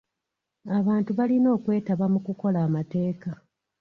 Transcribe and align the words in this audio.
Abantu 0.77 1.11
balina 1.19 1.47
okwetaba 1.57 2.05
mu 2.13 2.19
kukola 2.25 2.57
amateeka. 2.67 3.29